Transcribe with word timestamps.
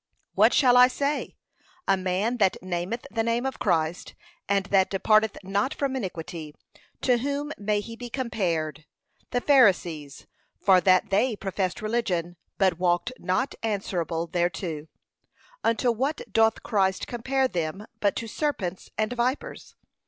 What 0.33 0.51
shall 0.51 0.77
I 0.77 0.87
say? 0.87 1.37
A 1.87 1.95
man 1.95 2.37
that 2.37 2.57
nameth 2.63 3.05
the 3.11 3.21
name 3.21 3.45
of 3.45 3.59
Christ, 3.59 4.15
and 4.49 4.65
that 4.71 4.89
departeth 4.89 5.37
not 5.43 5.75
from 5.75 5.95
iniquity, 5.95 6.55
to 7.01 7.19
whom 7.19 7.51
may 7.55 7.81
he 7.81 7.95
be 7.95 8.09
compared? 8.09 8.85
The 9.29 9.41
Pharisees, 9.41 10.25
for 10.59 10.81
that 10.81 11.11
they 11.11 11.35
professed 11.35 11.83
religion, 11.83 12.35
but 12.57 12.79
walked 12.79 13.11
not 13.19 13.53
answerable 13.61 14.25
thereto, 14.25 14.87
unto 15.63 15.91
what 15.91 16.19
doth 16.33 16.63
Christ 16.63 17.05
compare 17.05 17.47
them 17.47 17.85
but 17.99 18.15
to 18.15 18.27
serpents 18.27 18.89
and 18.97 19.13
vipers? 19.13 19.75